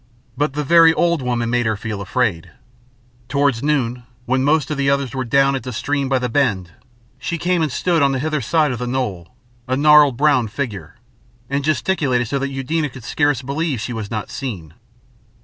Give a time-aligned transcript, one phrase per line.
[0.35, 2.49] But the very old woman made her feel afraid.
[3.29, 6.71] Towards noon, when most of the others were down at the stream by the bend,
[7.19, 9.35] she came and stood on the hither side of the knoll,
[9.67, 10.95] a gnarled brown figure,
[11.51, 14.73] and gesticulated so that Eudena could scarce believe she was not seen.